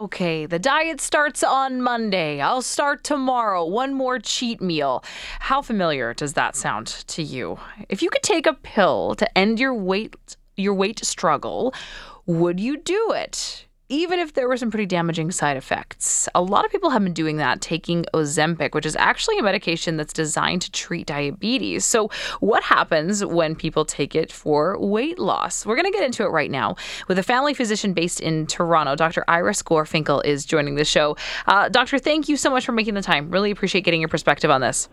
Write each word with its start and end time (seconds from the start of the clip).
Okay, 0.00 0.46
the 0.46 0.60
diet 0.60 1.00
starts 1.00 1.42
on 1.42 1.82
Monday. 1.82 2.40
I'll 2.40 2.62
start 2.62 3.02
tomorrow. 3.02 3.64
One 3.64 3.94
more 3.94 4.20
cheat 4.20 4.60
meal. 4.60 5.02
How 5.40 5.60
familiar 5.60 6.14
does 6.14 6.34
that 6.34 6.54
sound 6.54 6.86
to 6.86 7.20
you? 7.20 7.58
If 7.88 8.00
you 8.00 8.08
could 8.08 8.22
take 8.22 8.46
a 8.46 8.54
pill 8.54 9.16
to 9.16 9.36
end 9.38 9.58
your 9.58 9.74
weight 9.74 10.14
your 10.56 10.74
weight 10.74 11.04
struggle, 11.04 11.74
would 12.26 12.60
you 12.60 12.76
do 12.76 13.10
it? 13.10 13.66
Even 13.88 14.18
if 14.18 14.34
there 14.34 14.48
were 14.48 14.56
some 14.56 14.70
pretty 14.70 14.86
damaging 14.86 15.30
side 15.30 15.56
effects. 15.56 16.28
A 16.34 16.42
lot 16.42 16.64
of 16.64 16.70
people 16.70 16.90
have 16.90 17.02
been 17.02 17.12
doing 17.12 17.38
that, 17.38 17.60
taking 17.60 18.04
Ozempic, 18.14 18.74
which 18.74 18.86
is 18.86 18.96
actually 18.96 19.38
a 19.38 19.42
medication 19.42 19.96
that's 19.96 20.12
designed 20.12 20.62
to 20.62 20.70
treat 20.70 21.06
diabetes. 21.06 21.84
So, 21.84 22.10
what 22.40 22.62
happens 22.62 23.24
when 23.24 23.54
people 23.54 23.84
take 23.84 24.14
it 24.14 24.30
for 24.30 24.78
weight 24.78 25.18
loss? 25.18 25.64
We're 25.64 25.76
going 25.76 25.90
to 25.90 25.96
get 25.96 26.04
into 26.04 26.24
it 26.24 26.28
right 26.28 26.50
now 26.50 26.76
with 27.08 27.18
a 27.18 27.22
family 27.22 27.54
physician 27.54 27.92
based 27.92 28.20
in 28.20 28.46
Toronto. 28.46 28.94
Dr. 28.94 29.24
Iris 29.28 29.62
Gorfinkel 29.62 30.24
is 30.24 30.44
joining 30.44 30.74
the 30.74 30.84
show. 30.84 31.16
Uh, 31.46 31.68
doctor, 31.68 31.98
thank 31.98 32.28
you 32.28 32.36
so 32.36 32.50
much 32.50 32.66
for 32.66 32.72
making 32.72 32.94
the 32.94 33.02
time. 33.02 33.30
Really 33.30 33.50
appreciate 33.50 33.84
getting 33.84 34.00
your 34.00 34.08
perspective 34.08 34.50
on 34.50 34.60
this. 34.60 34.88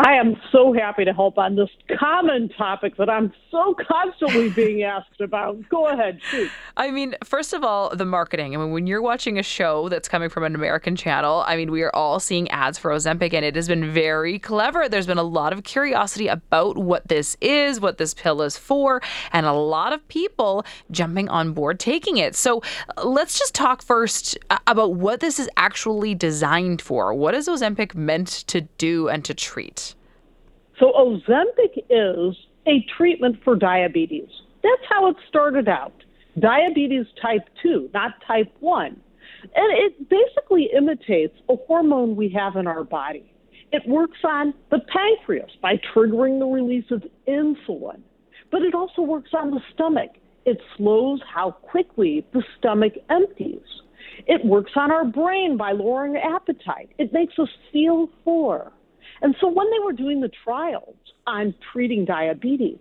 I 0.00 0.14
am 0.14 0.36
so 0.50 0.72
happy 0.72 1.04
to 1.04 1.12
help 1.12 1.38
on 1.38 1.54
this 1.54 1.68
common 2.00 2.48
topic 2.48 2.96
that 2.96 3.08
I'm 3.08 3.32
so 3.52 3.76
constantly 3.88 4.50
being 4.56 4.82
asked 4.82 5.20
about. 5.20 5.68
Go 5.68 5.86
ahead, 5.86 6.18
shoot. 6.20 6.50
I 6.76 6.90
mean, 6.90 7.14
first 7.22 7.52
of 7.52 7.62
all, 7.62 7.94
the 7.94 8.04
marketing. 8.04 8.54
I 8.54 8.58
mean, 8.58 8.72
when 8.72 8.88
you're 8.88 9.02
watching 9.02 9.38
a 9.38 9.42
show 9.42 9.88
that's 9.88 10.08
coming 10.08 10.30
from 10.30 10.42
an 10.42 10.56
American 10.56 10.96
channel, 10.96 11.44
I 11.46 11.56
mean, 11.56 11.70
we 11.70 11.82
are 11.82 11.94
all 11.94 12.18
seeing 12.18 12.50
ads 12.50 12.76
for 12.76 12.90
Ozempic, 12.90 13.32
and 13.32 13.44
it 13.44 13.54
has 13.54 13.68
been 13.68 13.92
very 13.92 14.40
clever. 14.40 14.88
There's 14.88 15.06
been 15.06 15.18
a 15.18 15.22
lot 15.22 15.52
of 15.52 15.62
curiosity 15.62 16.26
about 16.26 16.76
what 16.76 17.06
this 17.06 17.36
is, 17.40 17.78
what 17.78 17.98
this 17.98 18.14
pill 18.14 18.42
is 18.42 18.58
for, 18.58 19.00
and 19.32 19.46
a 19.46 19.52
lot 19.52 19.92
of 19.92 20.06
people 20.08 20.66
jumping 20.90 21.28
on 21.28 21.52
board 21.52 21.78
taking 21.78 22.16
it. 22.16 22.34
So 22.34 22.62
uh, 22.96 23.06
let's 23.06 23.38
just 23.38 23.54
talk 23.54 23.80
first 23.80 24.36
uh, 24.50 24.58
about 24.66 24.94
what 24.94 25.20
this 25.20 25.38
is 25.38 25.48
actually 25.56 26.16
designed 26.16 26.82
for. 26.82 27.14
What 27.14 27.34
is 27.34 27.46
Ozempic 27.46 27.94
meant 27.94 28.28
to 28.48 28.62
do 28.62 29.08
and 29.08 29.24
to 29.24 29.34
treat? 29.34 29.83
So 30.78 30.92
Ozempic 30.92 31.78
is 31.90 32.36
a 32.66 32.84
treatment 32.96 33.36
for 33.44 33.56
diabetes. 33.56 34.28
That's 34.62 34.82
how 34.88 35.08
it 35.08 35.16
started 35.28 35.68
out. 35.68 35.92
Diabetes 36.38 37.06
type 37.22 37.42
2, 37.62 37.90
not 37.94 38.12
type 38.26 38.52
1. 38.60 38.86
And 38.86 38.98
it 39.54 40.08
basically 40.08 40.70
imitates 40.76 41.36
a 41.48 41.56
hormone 41.66 42.16
we 42.16 42.28
have 42.30 42.56
in 42.56 42.66
our 42.66 42.82
body. 42.82 43.30
It 43.72 43.82
works 43.86 44.18
on 44.24 44.54
the 44.70 44.80
pancreas 44.92 45.50
by 45.60 45.80
triggering 45.94 46.38
the 46.38 46.46
release 46.46 46.90
of 46.90 47.02
insulin, 47.28 48.00
but 48.50 48.62
it 48.62 48.74
also 48.74 49.02
works 49.02 49.30
on 49.36 49.50
the 49.50 49.60
stomach. 49.74 50.10
It 50.44 50.60
slows 50.76 51.20
how 51.32 51.52
quickly 51.52 52.26
the 52.32 52.42
stomach 52.58 52.92
empties. 53.10 53.62
It 54.26 54.44
works 54.44 54.72
on 54.76 54.90
our 54.90 55.04
brain 55.04 55.56
by 55.56 55.72
lowering 55.72 56.16
appetite. 56.16 56.90
It 56.98 57.12
makes 57.12 57.38
us 57.38 57.48
feel 57.72 58.08
fuller. 58.24 58.72
And 59.22 59.34
so 59.40 59.48
when 59.48 59.70
they 59.70 59.84
were 59.84 59.92
doing 59.92 60.20
the 60.20 60.30
trials 60.44 60.96
on 61.26 61.54
treating 61.72 62.04
diabetes, 62.04 62.78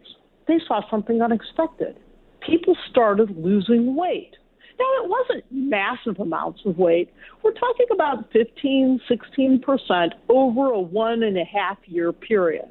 they 0.47 0.59
saw 0.67 0.81
something 0.89 1.21
unexpected. 1.21 1.97
People 2.45 2.75
started 2.89 3.35
losing 3.37 3.95
weight. 3.95 4.35
Now, 4.79 5.03
it 5.03 5.09
wasn't 5.09 5.45
massive 5.51 6.19
amounts 6.19 6.61
of 6.65 6.77
weight. 6.77 7.13
We're 7.43 7.53
talking 7.53 7.85
about 7.93 8.31
15, 8.33 8.99
16% 9.09 10.09
over 10.29 10.71
a 10.71 10.79
one 10.79 11.23
and 11.23 11.37
a 11.37 11.45
half 11.45 11.77
year 11.85 12.11
period. 12.11 12.65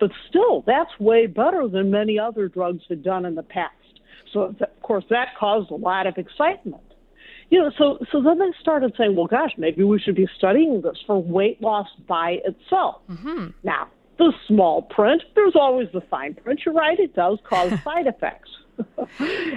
But 0.00 0.10
still, 0.28 0.64
that's 0.66 0.90
way 0.98 1.26
better 1.26 1.68
than 1.68 1.90
many 1.90 2.18
other 2.18 2.48
drugs 2.48 2.82
had 2.88 3.04
done 3.04 3.24
in 3.24 3.34
the 3.34 3.42
past. 3.42 3.74
So, 4.32 4.40
of 4.40 4.56
course, 4.82 5.04
that 5.10 5.28
caused 5.38 5.70
a 5.70 5.76
lot 5.76 6.06
of 6.06 6.16
excitement 6.16 6.82
you 7.52 7.58
know, 7.58 7.70
so 7.76 7.98
so 8.10 8.22
then 8.22 8.38
they 8.38 8.50
started 8.58 8.94
saying, 8.96 9.14
well, 9.14 9.26
gosh, 9.26 9.50
maybe 9.58 9.84
we 9.84 10.00
should 10.00 10.14
be 10.14 10.26
studying 10.38 10.80
this 10.80 10.96
for 11.06 11.22
weight 11.22 11.60
loss 11.60 11.86
by 12.08 12.38
itself. 12.46 13.02
Mm-hmm. 13.10 13.48
Now, 13.62 13.88
the 14.16 14.32
small 14.48 14.80
print, 14.80 15.22
there's 15.34 15.54
always 15.54 15.88
the 15.92 16.00
fine 16.00 16.32
print. 16.32 16.60
You're 16.64 16.74
right; 16.74 16.98
it 16.98 17.14
does 17.14 17.38
cause 17.44 17.70
side 17.84 18.06
effects. 18.06 18.48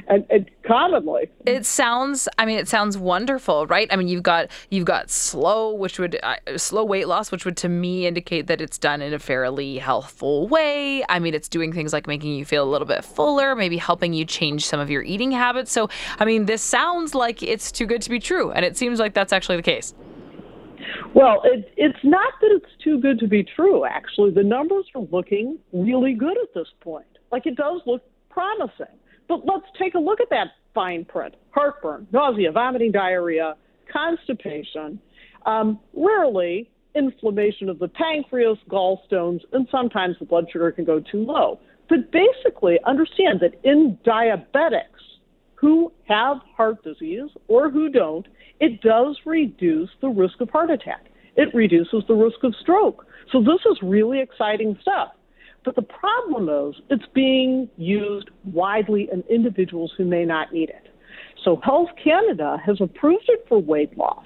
And, 0.08 0.26
and, 0.30 0.50
commonly 0.66 1.30
it 1.46 1.66
sounds 1.66 2.28
i 2.40 2.46
mean 2.46 2.58
it 2.58 2.68
sounds 2.68 2.98
wonderful 2.98 3.68
right 3.68 3.88
i 3.92 3.96
mean 3.96 4.08
you've 4.08 4.24
got 4.24 4.50
you've 4.72 4.86
got 4.86 5.12
slow 5.12 5.74
which 5.74 6.00
would 6.00 6.20
uh, 6.24 6.36
slow 6.58 6.84
weight 6.84 7.08
loss 7.08 7.32
which 7.32 7.46
would 7.46 7.56
to 7.56 7.70
me 7.70 8.08
indicate 8.08 8.48
that 8.48 8.62
it's 8.62 8.80
done 8.80 9.02
in 9.02 9.14
a 9.14 9.20
fairly 9.20 9.78
healthful 9.78 10.48
way 10.48 11.04
i 11.08 11.20
mean 11.20 11.34
it's 11.34 11.48
doing 11.48 11.72
things 11.72 11.94
like 11.94 12.08
making 12.08 12.34
you 12.34 12.44
feel 12.44 12.64
a 12.64 12.70
little 12.70 12.88
bit 12.88 13.06
fuller 13.06 13.56
maybe 13.56 13.78
helping 13.78 14.14
you 14.14 14.26
change 14.26 14.66
some 14.66 14.80
of 14.80 14.90
your 14.90 15.04
eating 15.04 15.32
habits 15.32 15.72
so 15.72 15.88
i 16.20 16.26
mean 16.26 16.46
this 16.46 16.64
sounds 16.64 17.14
like 17.14 17.44
it's 17.44 17.72
too 17.72 17.86
good 17.86 18.02
to 18.02 18.10
be 18.10 18.20
true 18.20 18.52
and 18.52 18.66
it 18.66 18.76
seems 18.76 19.00
like 19.00 19.14
that's 19.14 19.32
actually 19.32 19.56
the 19.56 19.64
case 19.64 19.94
well, 21.14 21.42
it, 21.46 21.72
it's 21.78 21.98
not 22.04 22.34
that 22.42 22.52
it's 22.52 22.84
too 22.84 23.00
good 23.00 23.20
to 23.20 23.28
be 23.28 23.42
true, 23.44 23.86
actually. 23.86 24.32
The 24.32 24.44
numbers 24.44 24.86
are 24.94 25.02
looking 25.12 25.58
really 25.72 26.14
good 26.14 26.38
at 26.38 26.54
this 26.54 26.68
point. 26.82 27.06
Like, 27.32 27.46
it 27.46 27.56
does 27.56 27.80
look 27.86 28.04
promising. 28.30 28.98
But 29.28 29.46
let's 29.46 29.66
take 29.80 29.96
a 29.96 30.00
look 30.00 30.22
at 30.22 30.30
that 30.30 30.48
fine 30.74 31.06
print 31.06 31.36
heartburn, 31.52 32.08
nausea, 32.12 32.52
vomiting, 32.52 32.92
diarrhea, 32.92 33.56
constipation, 33.92 35.00
um, 35.46 35.80
rarely 35.94 36.70
inflammation 36.96 37.70
of 37.70 37.80
the 37.80 37.88
pancreas, 37.88 38.58
gallstones, 38.70 39.42
and 39.54 39.68
sometimes 39.72 40.16
the 40.20 40.26
blood 40.26 40.46
sugar 40.52 40.72
can 40.72 40.86
go 40.86 41.00
too 41.00 41.24
low. 41.24 41.60
But 41.90 42.12
basically, 42.12 42.80
understand 42.86 43.42
that 43.42 43.54
in 43.64 43.98
diabetics 44.06 44.82
who 45.56 45.92
have 46.08 46.38
heart 46.56 46.84
disease 46.84 47.30
or 47.48 47.70
who 47.70 47.90
don't, 47.90 48.28
it 48.60 48.82
does 48.82 49.18
reduce 49.26 49.90
the 50.02 50.08
risk 50.08 50.42
of 50.42 50.50
heart 50.50 50.72
attack. 50.72 51.06
It 51.36 51.54
reduces 51.54 52.04
the 52.08 52.14
risk 52.14 52.44
of 52.44 52.56
stroke. 52.62 53.06
So 53.32 53.40
this 53.42 53.60
is 53.70 53.78
really 53.82 54.22
exciting 54.22 54.78
stuff. 54.82 55.10
But 55.66 55.76
the 55.76 55.82
problem 55.82 56.48
is 56.70 56.80
it's 56.90 57.12
being 57.14 57.68
used 57.76 58.30
widely 58.46 59.10
in 59.12 59.24
individuals 59.30 59.92
who 59.98 60.06
may 60.06 60.24
not 60.24 60.54
need 60.54 60.70
it. 60.70 60.88
So 61.44 61.60
Health 61.64 61.90
Canada 62.02 62.58
has 62.66 62.78
approved 62.80 63.26
it 63.28 63.46
for 63.50 63.60
weight 63.60 63.98
loss. 63.98 64.26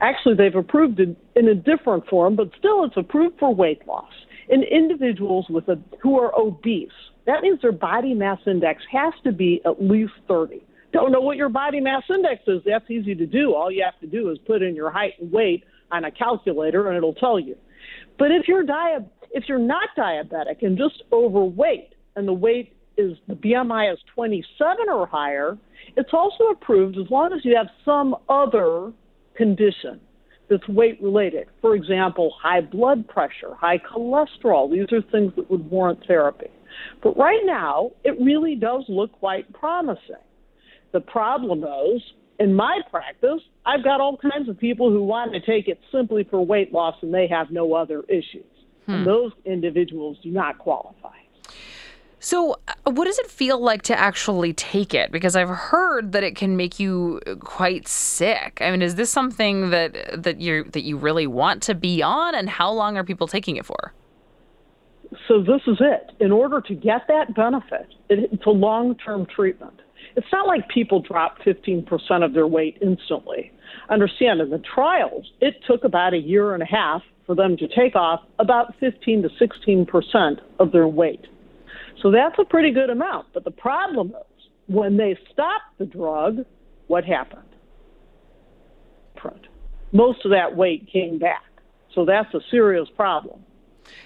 Actually, 0.00 0.36
they've 0.36 0.54
approved 0.54 1.00
it 1.00 1.16
in 1.36 1.48
a 1.48 1.54
different 1.54 2.06
form, 2.06 2.36
but 2.36 2.50
still 2.58 2.84
it's 2.84 2.96
approved 2.96 3.38
for 3.38 3.54
weight 3.54 3.86
loss 3.86 4.12
in 4.48 4.62
individuals 4.62 5.46
with 5.50 5.68
a, 5.68 5.78
who 6.02 6.18
are 6.18 6.32
obese. 6.38 6.88
That 7.26 7.42
means 7.42 7.60
their 7.60 7.72
body 7.72 8.14
mass 8.14 8.38
index 8.46 8.82
has 8.90 9.12
to 9.24 9.32
be 9.32 9.60
at 9.66 9.82
least 9.82 10.12
30. 10.28 10.62
Don't 10.92 11.12
know 11.12 11.20
what 11.20 11.36
your 11.36 11.50
body 11.50 11.80
mass 11.80 12.04
index 12.08 12.42
is? 12.46 12.62
That's 12.64 12.90
easy 12.90 13.14
to 13.14 13.26
do. 13.26 13.54
All 13.54 13.70
you 13.70 13.84
have 13.84 14.00
to 14.00 14.06
do 14.06 14.30
is 14.30 14.38
put 14.46 14.62
in 14.62 14.74
your 14.74 14.90
height 14.90 15.14
and 15.20 15.30
weight 15.30 15.64
on 15.90 16.04
a 16.04 16.10
calculator 16.10 16.88
and 16.88 16.96
it'll 16.96 17.14
tell 17.14 17.38
you. 17.38 17.56
But 18.18 18.30
if 18.30 18.48
you're 18.48 18.64
diabetic, 18.64 19.10
if 19.30 19.44
you're 19.46 19.58
not 19.58 19.90
diabetic 19.96 20.62
and 20.62 20.76
just 20.76 21.02
overweight, 21.12 21.94
and 22.16 22.26
the 22.26 22.32
weight 22.32 22.74
is 22.96 23.16
the 23.28 23.34
BMI 23.34 23.92
is 23.92 23.98
27 24.14 24.88
or 24.88 25.06
higher, 25.06 25.56
it's 25.96 26.10
also 26.12 26.44
approved 26.44 26.96
as 26.98 27.10
long 27.10 27.32
as 27.32 27.44
you 27.44 27.54
have 27.56 27.68
some 27.84 28.16
other 28.28 28.92
condition 29.36 30.00
that's 30.48 30.66
weight 30.68 31.00
related. 31.02 31.46
For 31.60 31.74
example, 31.74 32.34
high 32.40 32.60
blood 32.60 33.06
pressure, 33.06 33.54
high 33.54 33.78
cholesterol. 33.78 34.70
These 34.70 34.92
are 34.92 35.02
things 35.12 35.32
that 35.36 35.50
would 35.50 35.70
warrant 35.70 36.00
therapy. 36.06 36.48
But 37.02 37.16
right 37.16 37.42
now, 37.44 37.92
it 38.04 38.20
really 38.20 38.54
does 38.54 38.84
look 38.88 39.12
quite 39.12 39.52
promising. 39.52 40.16
The 40.92 41.00
problem 41.00 41.64
is, 41.64 42.02
in 42.38 42.54
my 42.54 42.80
practice, 42.90 43.40
I've 43.66 43.84
got 43.84 44.00
all 44.00 44.16
kinds 44.16 44.48
of 44.48 44.58
people 44.58 44.90
who 44.90 45.02
want 45.02 45.32
to 45.32 45.40
take 45.40 45.68
it 45.68 45.80
simply 45.92 46.24
for 46.24 46.44
weight 46.44 46.72
loss 46.72 46.94
and 47.02 47.12
they 47.12 47.26
have 47.28 47.50
no 47.50 47.74
other 47.74 48.02
issues. 48.08 48.44
Hmm. 48.86 49.04
those 49.04 49.32
individuals 49.44 50.16
do 50.22 50.30
not 50.30 50.56
qualify. 50.56 51.18
So, 52.20 52.58
uh, 52.66 52.90
what 52.90 53.04
does 53.04 53.18
it 53.18 53.30
feel 53.30 53.60
like 53.60 53.82
to 53.82 53.98
actually 53.98 54.52
take 54.54 54.94
it? 54.94 55.12
Because 55.12 55.36
I've 55.36 55.50
heard 55.50 56.12
that 56.12 56.24
it 56.24 56.36
can 56.36 56.56
make 56.56 56.80
you 56.80 57.20
quite 57.40 57.86
sick. 57.86 58.58
I 58.60 58.70
mean, 58.70 58.82
is 58.82 58.96
this 58.96 59.10
something 59.10 59.70
that 59.70 60.22
that 60.22 60.40
you 60.40 60.64
that 60.64 60.82
you 60.82 60.96
really 60.96 61.26
want 61.26 61.62
to 61.64 61.74
be 61.74 62.02
on? 62.02 62.34
And 62.34 62.48
how 62.48 62.72
long 62.72 62.96
are 62.96 63.04
people 63.04 63.28
taking 63.28 63.56
it 63.56 63.66
for? 63.66 63.92
So 65.26 65.40
this 65.40 65.62
is 65.66 65.78
it. 65.80 66.12
In 66.20 66.32
order 66.32 66.60
to 66.60 66.74
get 66.74 67.02
that 67.08 67.34
benefit, 67.34 67.86
it, 68.08 68.30
it's 68.32 68.46
a 68.46 68.50
long-term 68.50 69.26
treatment. 69.34 69.80
It's 70.16 70.26
not 70.32 70.46
like 70.46 70.68
people 70.68 71.00
drop 71.00 71.38
15% 71.46 71.86
of 72.24 72.34
their 72.34 72.46
weight 72.46 72.78
instantly. 72.82 73.52
Understand, 73.90 74.40
in 74.40 74.50
the 74.50 74.62
trials, 74.74 75.30
it 75.40 75.54
took 75.66 75.84
about 75.84 76.14
a 76.14 76.18
year 76.18 76.54
and 76.54 76.62
a 76.62 76.66
half 76.66 77.02
for 77.26 77.34
them 77.34 77.56
to 77.56 77.68
take 77.68 77.94
off 77.94 78.20
about 78.38 78.74
15 78.80 79.22
to 79.22 79.28
16 79.38 79.86
percent 79.86 80.40
of 80.58 80.72
their 80.72 80.88
weight. 80.88 81.26
So 82.02 82.10
that's 82.10 82.36
a 82.38 82.44
pretty 82.44 82.72
good 82.72 82.90
amount. 82.90 83.28
But 83.34 83.44
the 83.44 83.50
problem 83.50 84.08
is 84.08 84.44
when 84.66 84.96
they 84.96 85.16
stopped 85.32 85.78
the 85.78 85.86
drug, 85.86 86.44
what 86.86 87.04
happened? 87.04 87.42
Most 89.92 90.24
of 90.24 90.30
that 90.30 90.56
weight 90.56 90.88
came 90.92 91.18
back. 91.18 91.42
So 91.94 92.04
that's 92.04 92.32
a 92.34 92.40
serious 92.50 92.88
problem. 92.96 93.40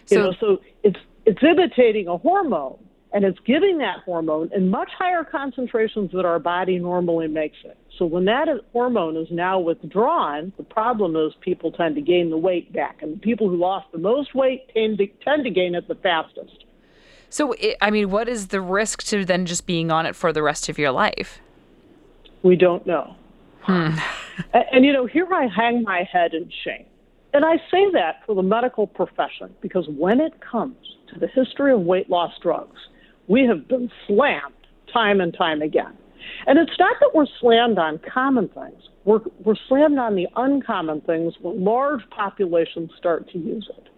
So, 0.06 0.14
you 0.14 0.22
know, 0.22 0.32
so 0.40 0.60
it's 0.82 0.98
it's 1.24 1.42
imitating 1.42 2.08
a 2.08 2.16
hormone. 2.16 2.78
and 3.14 3.24
it's 3.24 3.38
giving 3.40 3.78
that 3.78 3.98
hormone 4.04 4.50
in 4.54 4.70
much 4.70 4.90
higher 4.98 5.22
concentrations 5.22 6.12
than 6.12 6.24
our 6.24 6.38
body 6.38 6.78
normally 6.78 7.28
makes 7.28 7.58
it. 7.64 7.76
So 7.98 8.06
when 8.06 8.24
that 8.24 8.48
hormone 8.72 9.16
is 9.16 9.28
now 9.30 9.60
withdrawn, 9.60 10.52
the 10.56 10.62
problem 10.62 11.14
is 11.14 11.32
people 11.40 11.72
tend 11.72 11.94
to 11.96 12.00
gain 12.00 12.30
the 12.30 12.38
weight 12.38 12.72
back, 12.72 13.02
and 13.02 13.14
the 13.14 13.20
people 13.20 13.48
who 13.48 13.56
lost 13.56 13.86
the 13.92 13.98
most 13.98 14.34
weight 14.34 14.66
tend 14.72 14.98
to, 14.98 15.06
tend 15.22 15.44
to 15.44 15.50
gain 15.50 15.74
it 15.74 15.88
the 15.88 15.94
fastest. 15.94 16.64
So, 17.28 17.54
I 17.80 17.90
mean, 17.90 18.10
what 18.10 18.28
is 18.28 18.48
the 18.48 18.60
risk 18.60 19.02
to 19.04 19.24
then 19.24 19.46
just 19.46 19.66
being 19.66 19.90
on 19.90 20.06
it 20.06 20.16
for 20.16 20.32
the 20.32 20.42
rest 20.42 20.68
of 20.68 20.78
your 20.78 20.90
life? 20.90 21.40
We 22.42 22.56
don't 22.56 22.86
know. 22.86 23.14
Hmm. 23.60 23.98
and, 24.52 24.64
and, 24.72 24.84
you 24.84 24.92
know, 24.92 25.06
here 25.06 25.32
I 25.32 25.46
hang 25.46 25.82
my 25.82 26.08
head 26.10 26.34
in 26.34 26.50
shame. 26.64 26.86
And 27.32 27.44
I 27.44 27.56
say 27.70 27.90
that 27.92 28.20
for 28.26 28.34
the 28.34 28.42
medical 28.42 28.86
profession 28.86 29.54
because 29.60 29.88
when 29.96 30.20
it 30.20 30.32
comes 30.40 30.76
to 31.12 31.18
the 31.18 31.28
history 31.28 31.72
of 31.72 31.80
weight 31.80 32.10
loss 32.10 32.32
drugs, 32.42 32.78
we 33.26 33.44
have 33.46 33.68
been 33.68 33.90
slammed 34.06 34.54
time 34.92 35.20
and 35.20 35.34
time 35.34 35.62
again. 35.62 35.96
And 36.46 36.58
it's 36.58 36.78
not 36.78 36.96
that 37.00 37.10
we're 37.14 37.26
slammed 37.40 37.78
on 37.78 38.00
common 38.12 38.48
things. 38.48 38.82
We're, 39.04 39.20
we're 39.44 39.56
slammed 39.68 39.98
on 39.98 40.14
the 40.14 40.26
uncommon 40.36 41.00
things 41.02 41.34
when 41.40 41.64
large 41.64 42.02
populations 42.10 42.90
start 42.98 43.28
to 43.30 43.38
use 43.38 43.68
it. 43.76 43.88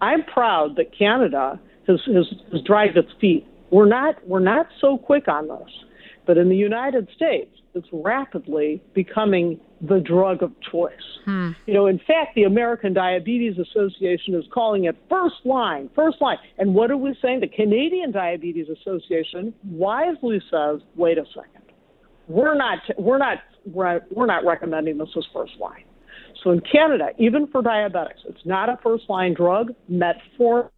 I'm 0.00 0.24
proud 0.24 0.76
that 0.76 0.96
Canada 0.96 1.58
has, 1.88 2.00
has, 2.06 2.26
has 2.52 2.62
dragged 2.62 2.96
its 2.96 3.10
feet. 3.20 3.46
We're 3.70 3.88
not, 3.88 4.16
we're 4.28 4.40
not 4.40 4.66
so 4.80 4.98
quick 4.98 5.26
on 5.28 5.48
this. 5.48 5.70
But 6.26 6.38
in 6.38 6.48
the 6.48 6.56
United 6.56 7.08
States, 7.14 7.50
it's 7.74 7.88
rapidly 7.92 8.82
becoming 8.94 9.60
the 9.80 10.00
drug 10.00 10.42
of 10.42 10.52
choice. 10.70 10.92
Hmm. 11.24 11.50
You 11.66 11.74
know, 11.74 11.86
in 11.86 11.98
fact, 11.98 12.34
the 12.34 12.44
American 12.44 12.94
Diabetes 12.94 13.58
Association 13.58 14.34
is 14.34 14.44
calling 14.52 14.84
it 14.84 14.96
first 15.10 15.36
line, 15.44 15.90
first 15.94 16.20
line. 16.20 16.38
And 16.58 16.74
what 16.74 16.90
are 16.90 16.96
we 16.96 17.16
saying? 17.20 17.40
The 17.40 17.48
Canadian 17.48 18.12
Diabetes 18.12 18.66
Association 18.68 19.52
wisely 19.64 20.40
says, 20.50 20.80
wait 20.96 21.18
a 21.18 21.24
second. 21.34 21.62
We're 22.26 22.54
not 22.54 22.78
we're 22.96 23.18
not 23.18 23.38
we're 23.66 24.26
not 24.26 24.46
recommending 24.46 24.96
this 24.96 25.08
as 25.16 25.24
first 25.32 25.52
line. 25.60 25.84
So 26.42 26.50
in 26.50 26.60
Canada, 26.60 27.08
even 27.18 27.46
for 27.48 27.62
diabetics, 27.62 28.24
it's 28.26 28.44
not 28.44 28.68
a 28.68 28.78
first 28.82 29.04
line 29.08 29.34
drug. 29.34 29.72
Metformin, 29.90 30.70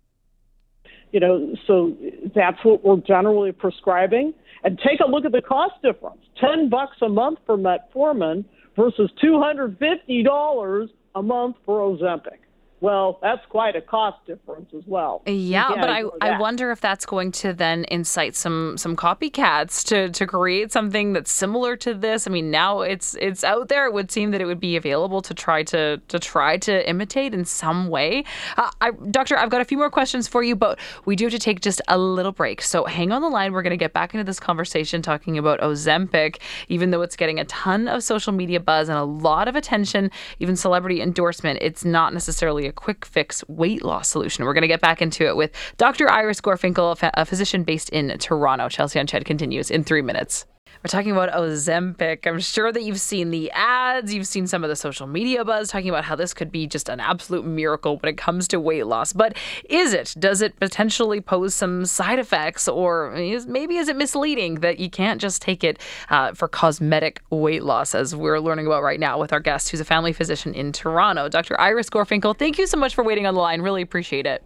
you 1.12 1.20
know, 1.20 1.54
so 1.66 1.96
that's 2.34 2.58
what 2.64 2.84
we're 2.84 2.96
generally 2.96 3.52
prescribing. 3.52 4.34
And 4.64 4.78
take 4.78 5.00
a 5.00 5.08
look 5.08 5.24
at 5.24 5.32
the 5.32 5.42
cost 5.42 5.74
difference: 5.82 6.20
ten 6.40 6.68
bucks 6.68 6.96
a 7.02 7.08
month 7.08 7.38
for 7.46 7.56
metformin 7.56 8.44
versus 8.76 9.10
two 9.20 9.40
hundred 9.40 9.78
fifty 9.78 10.22
dollars 10.22 10.90
a 11.14 11.22
month 11.22 11.56
for 11.64 11.80
Ozempic 11.80 12.45
well, 12.80 13.18
that's 13.22 13.44
quite 13.46 13.74
a 13.74 13.80
cost 13.80 14.24
difference 14.26 14.68
as 14.76 14.82
well. 14.86 15.22
Yeah, 15.24 15.72
but 15.74 15.88
I, 15.88 16.04
I 16.20 16.38
wonder 16.38 16.70
if 16.70 16.80
that's 16.80 17.06
going 17.06 17.32
to 17.32 17.54
then 17.54 17.86
incite 17.90 18.36
some 18.36 18.76
some 18.76 18.94
copycats 18.94 19.82
to, 19.86 20.10
to 20.10 20.26
create 20.26 20.72
something 20.72 21.14
that's 21.14 21.32
similar 21.32 21.76
to 21.76 21.94
this. 21.94 22.26
I 22.26 22.30
mean, 22.30 22.50
now 22.50 22.82
it's 22.82 23.16
it's 23.18 23.42
out 23.44 23.68
there. 23.68 23.86
It 23.86 23.94
would 23.94 24.10
seem 24.10 24.30
that 24.32 24.42
it 24.42 24.44
would 24.44 24.60
be 24.60 24.76
available 24.76 25.22
to 25.22 25.32
try 25.32 25.62
to 25.64 25.96
to 26.08 26.18
try 26.18 26.58
to 26.58 26.86
imitate 26.88 27.32
in 27.32 27.46
some 27.46 27.88
way. 27.88 28.24
Uh, 28.58 28.70
I, 28.82 28.90
Doctor, 29.10 29.38
I've 29.38 29.50
got 29.50 29.62
a 29.62 29.64
few 29.64 29.78
more 29.78 29.90
questions 29.90 30.28
for 30.28 30.42
you, 30.42 30.54
but 30.54 30.78
we 31.06 31.16
do 31.16 31.24
have 31.24 31.32
to 31.32 31.38
take 31.38 31.62
just 31.62 31.80
a 31.88 31.96
little 31.96 32.32
break. 32.32 32.60
So 32.60 32.84
hang 32.84 33.10
on 33.10 33.22
the 33.22 33.28
line. 33.28 33.54
We're 33.54 33.62
going 33.62 33.70
to 33.70 33.78
get 33.78 33.94
back 33.94 34.12
into 34.12 34.24
this 34.24 34.38
conversation 34.38 35.00
talking 35.00 35.38
about 35.38 35.60
Ozempic, 35.60 36.36
even 36.68 36.90
though 36.90 37.00
it's 37.00 37.16
getting 37.16 37.40
a 37.40 37.44
ton 37.46 37.88
of 37.88 38.02
social 38.02 38.34
media 38.34 38.60
buzz 38.60 38.90
and 38.90 38.98
a 38.98 39.04
lot 39.04 39.48
of 39.48 39.56
attention, 39.56 40.10
even 40.40 40.56
celebrity 40.56 41.00
endorsement. 41.00 41.58
It's 41.62 41.84
not 41.84 42.12
necessarily 42.12 42.65
a 42.66 42.72
quick 42.72 43.04
fix 43.04 43.44
weight 43.48 43.84
loss 43.84 44.08
solution. 44.08 44.44
We're 44.44 44.54
going 44.54 44.62
to 44.62 44.68
get 44.68 44.80
back 44.80 45.00
into 45.02 45.26
it 45.26 45.36
with 45.36 45.52
Dr. 45.76 46.10
Iris 46.10 46.40
Gorfinkel, 46.40 47.10
a 47.14 47.24
physician 47.24 47.64
based 47.64 47.88
in 47.90 48.16
Toronto. 48.18 48.68
Chelsea 48.68 48.98
on 48.98 49.06
Ched 49.06 49.24
continues 49.24 49.70
in 49.70 49.84
three 49.84 50.02
minutes. 50.02 50.46
We're 50.84 50.88
talking 50.88 51.12
about 51.12 51.32
Ozempic. 51.32 52.26
I'm 52.26 52.38
sure 52.38 52.70
that 52.70 52.82
you've 52.82 53.00
seen 53.00 53.30
the 53.30 53.50
ads, 53.52 54.12
you've 54.12 54.26
seen 54.26 54.46
some 54.46 54.62
of 54.62 54.68
the 54.68 54.76
social 54.76 55.06
media 55.06 55.44
buzz 55.44 55.68
talking 55.68 55.88
about 55.88 56.04
how 56.04 56.16
this 56.16 56.34
could 56.34 56.52
be 56.52 56.66
just 56.66 56.88
an 56.88 57.00
absolute 57.00 57.44
miracle 57.44 57.96
when 57.98 58.12
it 58.12 58.16
comes 58.16 58.46
to 58.48 58.60
weight 58.60 58.86
loss. 58.86 59.12
But 59.12 59.36
is 59.68 59.92
it? 59.92 60.14
Does 60.18 60.42
it 60.42 60.58
potentially 60.60 61.20
pose 61.20 61.54
some 61.54 61.86
side 61.86 62.18
effects, 62.18 62.68
or 62.68 63.14
is, 63.14 63.46
maybe 63.46 63.76
is 63.76 63.88
it 63.88 63.96
misleading 63.96 64.56
that 64.56 64.78
you 64.78 64.90
can't 64.90 65.20
just 65.20 65.42
take 65.42 65.64
it 65.64 65.80
uh, 66.10 66.34
for 66.34 66.46
cosmetic 66.46 67.22
weight 67.30 67.62
loss, 67.62 67.94
as 67.94 68.14
we're 68.14 68.38
learning 68.38 68.66
about 68.66 68.82
right 68.82 69.00
now 69.00 69.18
with 69.18 69.32
our 69.32 69.40
guest, 69.40 69.70
who's 69.70 69.80
a 69.80 69.84
family 69.84 70.12
physician 70.12 70.54
in 70.54 70.72
Toronto, 70.72 71.28
Dr. 71.28 71.58
Iris 71.60 71.88
Gorfinkel? 71.88 72.38
Thank 72.38 72.58
you 72.58 72.66
so 72.66 72.76
much 72.76 72.94
for 72.94 73.02
waiting 73.02 73.26
on 73.26 73.34
the 73.34 73.40
line. 73.40 73.62
Really 73.62 73.82
appreciate 73.82 74.26
it. 74.26 74.42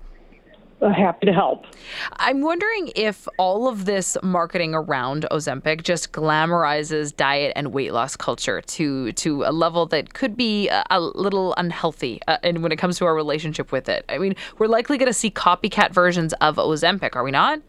Happy 0.81 1.27
to 1.27 1.33
help. 1.33 1.67
I'm 2.15 2.41
wondering 2.41 2.91
if 2.97 3.29
all 3.39 3.69
of 3.69 3.85
this 3.85 4.17
marketing 4.23 4.75
around 4.75 5.27
Ozempic 5.31 5.83
just 5.83 6.13
glamorizes 6.13 7.15
diet 7.15 7.53
and 7.55 7.73
weight 7.73 7.93
loss 7.93 8.17
culture 8.17 8.63
to 8.63 9.13
to 9.13 9.45
a 9.45 9.53
level 9.53 9.85
that 9.87 10.15
could 10.15 10.37
be 10.37 10.69
a, 10.69 10.83
a 10.91 11.01
little 11.01 11.55
unhealthy, 11.59 12.21
uh, 12.29 12.39
and 12.43 12.63
when 12.63 12.73
it 12.73 12.77
comes 12.77 12.97
to 12.99 13.05
our 13.05 13.15
relationship 13.15 13.73
with 13.73 13.91
it. 13.91 14.07
I 14.09 14.17
mean, 14.17 14.35
we're 14.59 14.69
likely 14.69 14.97
going 14.97 15.09
to 15.09 15.13
see 15.13 15.31
copycat 15.31 15.93
versions 15.93 16.33
of 16.41 16.57
Ozempic, 16.57 17.15
are 17.15 17.25
we 17.25 17.31
not? 17.31 17.61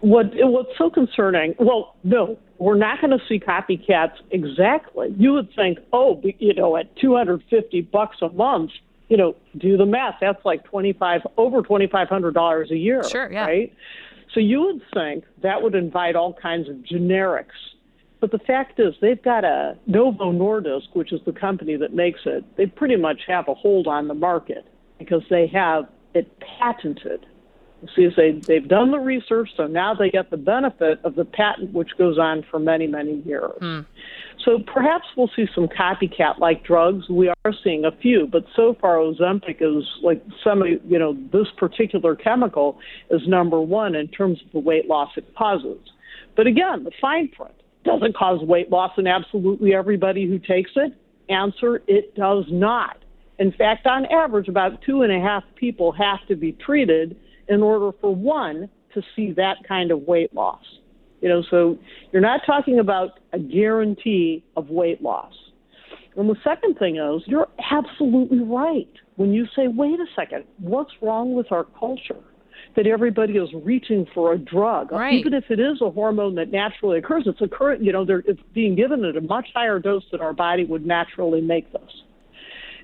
What 0.00 0.30
what's 0.34 0.76
so 0.78 0.88
concerning? 0.88 1.54
Well, 1.58 1.96
no, 2.02 2.38
we're 2.58 2.78
not 2.78 3.00
going 3.00 3.16
to 3.16 3.24
see 3.28 3.38
copycats 3.40 4.14
exactly. 4.30 5.14
You 5.18 5.34
would 5.34 5.54
think, 5.54 5.80
oh, 5.92 6.20
you 6.38 6.54
know, 6.54 6.76
at 6.76 6.96
250 6.96 7.82
bucks 7.82 8.16
a 8.22 8.30
month 8.30 8.70
you 9.12 9.18
know, 9.18 9.36
do 9.58 9.76
the 9.76 9.84
math. 9.84 10.14
That's 10.22 10.42
like 10.42 10.64
twenty 10.64 10.94
five 10.94 11.20
over 11.36 11.60
twenty 11.60 11.86
five 11.86 12.08
hundred 12.08 12.32
dollars 12.32 12.70
a 12.70 12.76
year. 12.76 13.04
Sure, 13.04 13.30
yeah. 13.30 13.44
Right. 13.44 13.70
So 14.32 14.40
you 14.40 14.62
would 14.62 14.80
think 14.94 15.24
that 15.42 15.60
would 15.60 15.74
invite 15.74 16.16
all 16.16 16.32
kinds 16.32 16.66
of 16.70 16.76
generics. 16.76 17.44
But 18.20 18.30
the 18.30 18.38
fact 18.38 18.80
is, 18.80 18.94
they've 19.02 19.22
got 19.22 19.44
a 19.44 19.76
Novo 19.86 20.32
Nordisk, 20.32 20.94
which 20.94 21.12
is 21.12 21.20
the 21.26 21.32
company 21.32 21.76
that 21.76 21.92
makes 21.92 22.20
it. 22.24 22.42
They 22.56 22.64
pretty 22.64 22.96
much 22.96 23.20
have 23.28 23.48
a 23.48 23.54
hold 23.54 23.86
on 23.86 24.08
the 24.08 24.14
market 24.14 24.64
because 24.98 25.22
they 25.28 25.46
have 25.48 25.84
it 26.14 26.32
patented. 26.58 27.26
See, 27.96 28.08
they, 28.16 28.32
they've 28.32 28.66
done 28.66 28.92
the 28.92 28.98
research, 28.98 29.50
so 29.56 29.66
now 29.66 29.94
they 29.94 30.10
get 30.10 30.30
the 30.30 30.36
benefit 30.36 31.00
of 31.04 31.16
the 31.16 31.24
patent, 31.24 31.72
which 31.72 31.90
goes 31.98 32.18
on 32.18 32.44
for 32.50 32.60
many, 32.60 32.86
many 32.86 33.22
years. 33.22 33.52
Hmm. 33.58 33.80
So 34.44 34.58
perhaps 34.72 35.04
we'll 35.16 35.30
see 35.34 35.46
some 35.54 35.68
copycat 35.68 36.38
like 36.38 36.64
drugs. 36.64 37.08
We 37.08 37.28
are 37.28 37.52
seeing 37.62 37.84
a 37.84 37.92
few, 37.92 38.26
but 38.30 38.44
so 38.56 38.76
far 38.80 38.96
Ozempic 38.96 39.56
is 39.60 39.84
like 40.02 40.22
some, 40.42 40.62
you 40.64 40.98
know, 40.98 41.16
this 41.32 41.46
particular 41.56 42.16
chemical 42.16 42.78
is 43.10 43.20
number 43.26 43.60
one 43.60 43.94
in 43.94 44.08
terms 44.08 44.40
of 44.44 44.52
the 44.52 44.58
weight 44.58 44.88
loss 44.88 45.10
it 45.16 45.34
causes. 45.36 45.78
But 46.36 46.46
again, 46.46 46.84
the 46.84 46.92
fine 47.00 47.28
print 47.28 47.54
doesn't 47.84 48.16
cause 48.16 48.40
weight 48.42 48.70
loss 48.70 48.92
in 48.96 49.06
absolutely 49.06 49.74
everybody 49.74 50.26
who 50.26 50.38
takes 50.38 50.70
it? 50.76 50.92
Answer: 51.28 51.82
It 51.86 52.14
does 52.14 52.44
not. 52.48 52.96
In 53.38 53.52
fact, 53.52 53.86
on 53.86 54.06
average, 54.06 54.48
about 54.48 54.82
two 54.82 55.02
and 55.02 55.12
a 55.12 55.20
half 55.20 55.44
people 55.56 55.92
have 55.92 56.26
to 56.28 56.36
be 56.36 56.52
treated 56.52 57.16
in 57.48 57.62
order 57.62 57.96
for 58.00 58.14
one 58.14 58.68
to 58.94 59.02
see 59.16 59.32
that 59.32 59.56
kind 59.66 59.90
of 59.90 60.02
weight 60.02 60.34
loss. 60.34 60.62
You 61.20 61.28
know, 61.28 61.42
so 61.50 61.78
you're 62.12 62.22
not 62.22 62.40
talking 62.44 62.80
about 62.80 63.20
a 63.32 63.38
guarantee 63.38 64.44
of 64.56 64.70
weight 64.70 65.02
loss. 65.02 65.32
And 66.16 66.28
the 66.28 66.36
second 66.44 66.78
thing 66.78 66.96
is, 66.96 67.22
you're 67.26 67.48
absolutely 67.70 68.40
right 68.40 68.92
when 69.16 69.32
you 69.32 69.46
say, 69.56 69.68
wait 69.68 70.00
a 70.00 70.06
second, 70.16 70.44
what's 70.58 70.90
wrong 71.00 71.34
with 71.34 71.50
our 71.52 71.64
culture? 71.78 72.20
That 72.74 72.86
everybody 72.86 73.34
is 73.34 73.50
reaching 73.64 74.06
for 74.14 74.32
a 74.32 74.38
drug, 74.38 74.92
right. 74.92 75.12
even 75.12 75.34
if 75.34 75.44
it 75.50 75.60
is 75.60 75.82
a 75.82 75.90
hormone 75.90 76.34
that 76.36 76.50
naturally 76.50 76.98
occurs. 76.98 77.24
It's 77.26 77.40
occurring, 77.40 77.84
you 77.84 77.92
know, 77.92 78.06
it's 78.08 78.40
being 78.54 78.74
given 78.74 79.04
at 79.04 79.14
a 79.16 79.20
much 79.20 79.48
higher 79.54 79.78
dose 79.78 80.04
than 80.10 80.22
our 80.22 80.32
body 80.32 80.64
would 80.64 80.86
naturally 80.86 81.42
make 81.42 81.70
this. 81.72 81.82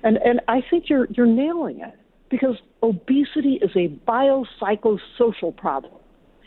And 0.03 0.17
and 0.17 0.41
I 0.47 0.61
think 0.69 0.85
you're 0.89 1.07
you're 1.11 1.25
nailing 1.25 1.81
it 1.81 1.98
because 2.29 2.57
obesity 2.83 3.59
is 3.61 3.71
a 3.75 3.89
biopsychosocial 4.07 5.55
problem. 5.55 5.93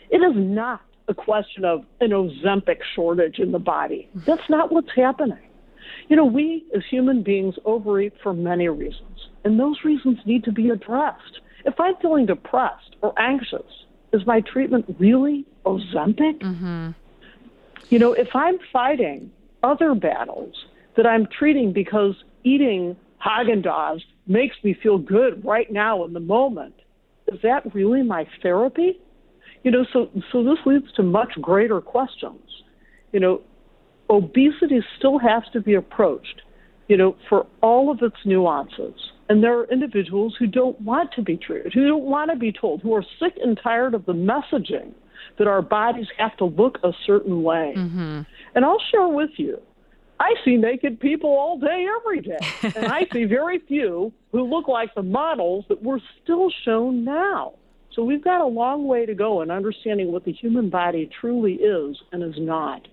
It 0.09 0.17
is 0.17 0.33
not 0.35 0.81
a 1.07 1.13
question 1.13 1.65
of 1.65 1.83
an 1.99 2.11
Ozempic 2.11 2.79
shortage 2.95 3.39
in 3.39 3.51
the 3.51 3.59
body. 3.59 4.09
That's 4.25 4.49
not 4.49 4.71
what's 4.71 4.91
happening. 4.95 5.39
You 6.07 6.15
know, 6.15 6.25
we 6.25 6.65
as 6.75 6.83
human 6.89 7.23
beings 7.23 7.55
overeat 7.65 8.13
for 8.21 8.33
many 8.33 8.69
reasons, 8.69 9.27
and 9.43 9.59
those 9.59 9.83
reasons 9.83 10.19
need 10.25 10.43
to 10.45 10.51
be 10.51 10.69
addressed. 10.69 11.41
If 11.65 11.79
I'm 11.79 11.95
feeling 12.01 12.25
depressed 12.25 12.95
or 13.01 13.13
anxious, 13.19 13.85
is 14.11 14.25
my 14.25 14.41
treatment 14.41 14.85
really 14.99 15.45
Ozempic? 15.65 16.39
Mm-hmm. 16.39 16.91
You 17.89 17.99
know, 17.99 18.13
if 18.13 18.29
I'm 18.33 18.59
fighting 18.71 19.31
other 19.61 19.95
battles 19.95 20.65
that 20.95 21.05
I'm 21.05 21.27
treating 21.27 21.73
because 21.73 22.15
eating 22.43 22.95
Haagen 23.23 23.63
Dazs 23.63 24.01
makes 24.27 24.55
me 24.63 24.75
feel 24.81 24.97
good 24.97 25.43
right 25.45 25.71
now 25.71 26.03
in 26.03 26.13
the 26.13 26.19
moment, 26.19 26.75
is 27.27 27.39
that 27.43 27.73
really 27.73 28.03
my 28.03 28.27
therapy? 28.41 28.99
You 29.63 29.71
know, 29.71 29.85
so 29.93 30.09
so 30.31 30.43
this 30.43 30.57
leads 30.65 30.91
to 30.97 31.03
much 31.03 31.33
greater 31.41 31.79
questions. 31.79 32.41
You 33.13 33.19
know, 33.21 33.41
obesity 34.09 34.81
still 34.97 35.17
has 35.19 35.43
to 35.53 35.61
be 35.61 35.75
approached, 35.75 36.41
you 36.87 36.97
know, 36.97 37.15
for 37.29 37.47
all 37.61 37.89
of 37.89 38.01
its 38.01 38.17
nuances. 38.25 38.95
And 39.29 39.41
there 39.41 39.57
are 39.57 39.65
individuals 39.71 40.35
who 40.37 40.47
don't 40.47 40.79
want 40.81 41.11
to 41.13 41.21
be 41.21 41.37
treated, 41.37 41.73
who 41.73 41.87
don't 41.87 42.03
want 42.03 42.29
to 42.29 42.37
be 42.37 42.51
told, 42.51 42.81
who 42.81 42.93
are 42.93 43.05
sick 43.19 43.33
and 43.41 43.57
tired 43.63 43.93
of 43.93 44.05
the 44.05 44.13
messaging 44.13 44.91
that 45.37 45.47
our 45.47 45.61
bodies 45.61 46.07
have 46.17 46.35
to 46.37 46.45
look 46.45 46.77
a 46.83 46.91
certain 47.07 47.41
way. 47.41 47.73
Mm-hmm. 47.77 48.21
And 48.55 48.65
I'll 48.65 48.81
share 48.91 49.07
with 49.07 49.31
you, 49.37 49.59
I 50.23 50.35
see 50.45 50.55
naked 50.55 51.01
people 51.01 51.31
all 51.31 51.59
day, 51.59 51.85
every 51.99 52.21
day. 52.21 52.37
and 52.77 52.85
I 52.87 53.05
see 53.11 53.25
very 53.25 53.59
few 53.59 54.13
who 54.31 54.43
look 54.43 54.69
like 54.69 54.95
the 54.95 55.03
models 55.03 55.65
that 55.67 55.83
we're 55.83 55.99
still 56.23 56.49
shown 56.63 57.03
now. 57.03 57.55
So 57.91 58.05
we've 58.05 58.23
got 58.23 58.39
a 58.39 58.45
long 58.45 58.87
way 58.87 59.05
to 59.05 59.13
go 59.13 59.41
in 59.41 59.51
understanding 59.51 60.13
what 60.13 60.23
the 60.23 60.31
human 60.31 60.69
body 60.69 61.09
truly 61.19 61.55
is 61.55 62.01
and 62.13 62.23
is 62.23 62.39
not. 62.39 62.87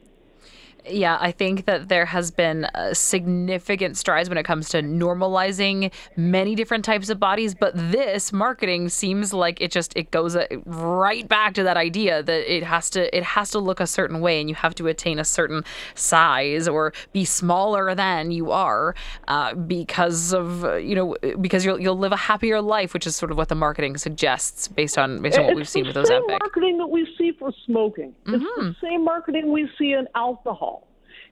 Yeah, 0.89 1.19
I 1.21 1.33
think 1.33 1.67
that 1.67 1.89
there 1.89 2.07
has 2.07 2.31
been 2.31 2.67
significant 2.93 3.97
strides 3.97 4.29
when 4.29 4.39
it 4.39 4.45
comes 4.45 4.69
to 4.71 4.83
normalizing 4.83 5.93
many 6.17 6.55
different 6.55 6.85
types 6.85 7.09
of 7.11 7.21
bodies, 7.21 7.55
but 7.55 7.73
this 7.75 8.33
marketing 8.33 8.89
seems 8.89 9.33
like 9.33 9.61
it 9.61 9.71
just 9.71 9.97
it 9.97 10.11
goes 10.11 10.37
uh, 10.37 10.47
right 10.65 11.27
back 11.29 11.55
to 11.55 11.63
that 11.63 11.77
idea 11.77 12.23
that 12.23 12.53
it 12.53 12.63
has 12.63 12.91
to 12.91 13.17
it 13.17 13.23
has 13.23 13.51
to 13.51 13.59
look 13.59 13.81
a 13.81 13.87
certain 13.87 14.21
way 14.21 14.41
and 14.41 14.49
you 14.49 14.55
have 14.55 14.75
to 14.77 14.87
attain 14.87 15.19
a 15.19 15.25
certain 15.25 15.65
size 15.95 16.69
or 16.69 16.93
be 17.13 17.25
smaller 17.25 17.95
than 17.95 18.31
you 18.31 18.51
are 18.51 18.95
uh, 19.29 19.55
because 19.55 20.33
of 20.33 20.63
you 20.83 20.95
know 20.95 21.17
because 21.41 21.65
you'll 21.65 21.81
you'll 21.81 21.99
live 21.99 22.13
a 22.13 22.17
happier 22.17 22.61
life, 22.61 22.95
which 22.95 23.07
is 23.07 23.17
sort 23.17 23.31
of 23.31 23.37
what 23.37 23.49
the 23.49 23.55
marketing 23.55 23.97
suggests 23.97 24.69
based 24.69 24.99
on 24.99 25.21
based 25.23 25.39
on 25.39 25.45
what 25.45 25.53
it's 25.53 25.57
we've 25.59 25.69
seen 25.69 25.87
with 25.87 25.95
the 25.95 26.03
Ozempic. 26.03 26.29
Same 26.29 26.39
marketing 26.41 26.79
that 26.79 26.87
we 26.87 27.07
see 27.19 27.33
for 27.39 27.53
smoking. 27.67 28.15
Mm-hmm. 28.25 28.35
It's 28.35 28.45
the 28.45 28.63
mm-hmm. 28.63 28.87
same 28.87 29.05
marketing 29.05 29.53
we 29.53 29.69
see 29.79 29.93
in 29.93 30.07
alcohol 30.15 30.70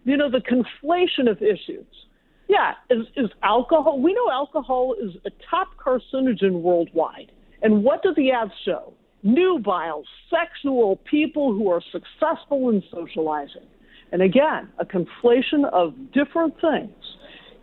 you 0.09 0.17
know, 0.17 0.31
the 0.31 0.41
conflation 0.41 1.31
of 1.31 1.43
issues. 1.43 1.87
Yeah, 2.49 2.73
is, 2.89 3.07
is 3.15 3.31
alcohol, 3.43 4.01
we 4.01 4.15
know 4.15 4.31
alcohol 4.31 4.95
is 4.99 5.15
a 5.27 5.31
top 5.51 5.69
carcinogen 5.77 6.63
worldwide. 6.63 7.31
And 7.61 7.85
what 7.85 8.03
do 8.03 8.15
the 8.15 8.31
ads 8.31 8.53
show? 8.65 8.95
Nubile, 9.23 10.05
sexual 10.31 10.97
people 11.05 11.53
who 11.53 11.69
are 11.71 11.83
successful 11.93 12.71
in 12.71 12.83
socializing. 12.91 13.67
And 14.13 14.23
again, 14.23 14.71
a 14.79 14.87
conflation 14.87 15.71
of 15.71 15.95
different 16.13 16.59
things. 16.59 16.95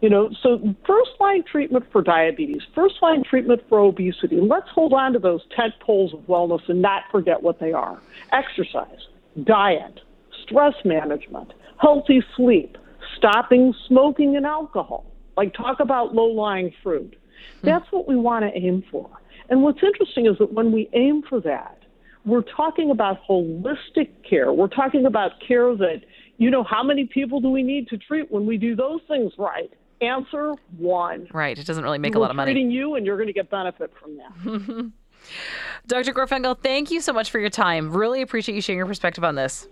You 0.02 0.10
know, 0.10 0.30
so 0.44 0.60
first 0.86 1.12
line 1.20 1.44
treatment 1.52 1.86
for 1.92 2.04
diabetes, 2.04 2.62
first 2.76 2.96
line 3.02 3.24
treatment 3.24 3.64
for 3.68 3.80
obesity. 3.80 4.40
Let's 4.40 4.70
hold 4.70 4.94
on 4.94 5.14
to 5.14 5.20
those 5.20 5.42
tent 5.56 5.74
poles 5.80 6.14
of 6.14 6.20
wellness 6.28 6.70
and 6.70 6.80
not 6.82 7.04
forget 7.12 7.42
what 7.42 7.60
they 7.60 7.72
are 7.72 8.00
exercise, 8.32 9.00
diet, 9.44 10.02
stress 10.44 10.76
management, 10.84 11.54
healthy 11.78 12.24
sleep, 12.36 12.78
stopping 13.18 13.74
smoking 13.88 14.36
and 14.36 14.46
alcohol. 14.46 15.06
Like, 15.38 15.54
talk 15.54 15.80
about 15.80 16.16
low 16.16 16.28
lying 16.28 16.74
fruit. 16.82 17.16
Hmm. 17.62 17.68
That's 17.68 17.92
what 17.92 18.08
we 18.08 18.16
want 18.16 18.46
to 18.46 18.58
aim 18.58 18.84
for. 18.90 19.10
And 19.50 19.62
what's 19.62 19.84
interesting 19.84 20.26
is 20.26 20.38
that 20.40 20.54
when 20.54 20.72
we 20.72 20.90
aim 20.94 21.24
for 21.28 21.40
that, 21.42 21.80
we're 22.26 22.42
talking 22.42 22.90
about 22.90 23.20
holistic 23.28 24.10
care. 24.28 24.52
We're 24.52 24.68
talking 24.68 25.06
about 25.06 25.34
care 25.46 25.76
that, 25.76 26.02
you 26.38 26.50
know, 26.50 26.64
how 26.64 26.84
many 26.84 27.06
people 27.06 27.40
do 27.40 27.50
we 27.50 27.62
need 27.62 27.88
to 27.90 27.98
treat 27.98 28.32
when 28.32 28.46
we 28.46 28.58
do 28.58 28.76
those 28.76 29.02
things 29.08 29.32
right? 29.38 29.72
Answer 30.02 30.54
one. 30.78 31.28
Right. 31.32 31.58
It 31.58 31.66
doesn't 31.66 31.84
really 31.84 32.00
make 32.00 32.14
we're 32.14 32.20
a 32.20 32.22
lot 32.22 32.30
of 32.32 32.36
money. 32.36 32.52
treating 32.52 32.72
you, 32.72 32.96
and 32.96 33.06
you're 33.06 33.18
going 33.18 33.28
to 33.28 33.34
get 33.34 33.50
benefit 33.50 33.94
from 34.02 34.18
that. 34.18 34.92
Dr. 35.88 36.14
Gorfinkel, 36.14 36.60
thank 36.60 36.92
you 36.92 37.00
so 37.00 37.14
much 37.14 37.30
for 37.30 37.40
your 37.40 37.50
time. 37.50 37.96
Really 37.96 38.22
appreciate 38.22 38.56
you 38.56 38.62
sharing 38.62 38.78
your 38.78 38.88
perspective 38.88 39.24
on 39.24 39.36
this. 39.36 39.68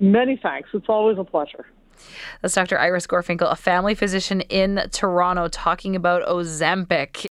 Many 0.00 0.38
thanks. 0.42 0.70
It's 0.72 0.88
always 0.88 1.18
a 1.18 1.24
pleasure. 1.24 1.66
That's 2.42 2.54
Dr. 2.54 2.78
Iris 2.78 3.06
Gorfinkel, 3.06 3.50
a 3.50 3.56
family 3.56 3.94
physician 3.94 4.40
in 4.42 4.88
Toronto, 4.92 5.48
talking 5.48 5.96
about 5.96 6.22
Ozempic. 6.28 7.24